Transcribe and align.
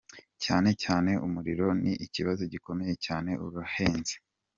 Cyane 0.43 0.69
cyane 0.83 1.11
umuriro 1.25 1.67
ni 1.83 1.93
ikibazo 2.05 2.43
gikomeye 2.53 2.93
cyane, 3.05 3.31
urahenze. 3.45 4.13